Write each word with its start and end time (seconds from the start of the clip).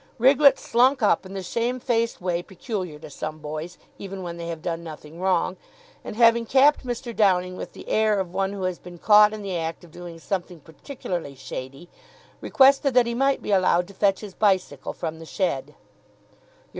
Riglett 0.19 0.57
slunk 0.57 1.03
up 1.03 1.27
in 1.27 1.35
the 1.35 1.43
shamefaced 1.43 2.19
way 2.19 2.41
peculiar 2.41 2.97
to 2.97 3.09
some 3.11 3.37
boys, 3.37 3.77
even 3.99 4.23
when 4.23 4.37
they 4.37 4.47
have 4.47 4.63
done 4.63 4.83
nothing 4.83 5.19
wrong, 5.21 5.57
and, 6.03 6.15
having 6.15 6.43
capped 6.43 6.83
Mr. 6.83 7.15
Downing 7.15 7.55
with 7.55 7.73
the 7.73 7.87
air 7.87 8.19
of 8.19 8.33
one 8.33 8.51
who 8.51 8.63
has 8.63 8.79
been 8.79 8.97
caught 8.97 9.31
in 9.31 9.43
the 9.43 9.55
act 9.55 9.83
of 9.83 9.91
doing 9.91 10.17
something 10.17 10.59
particularly 10.59 11.35
shady, 11.35 11.87
requested 12.41 12.95
that 12.95 13.05
he 13.05 13.13
might 13.13 13.43
be 13.43 13.51
allowed 13.51 13.87
to 13.89 13.93
fetch 13.93 14.21
his 14.21 14.33
bicycle 14.33 14.93
from 14.93 15.19
the 15.19 15.25
shed. 15.27 15.75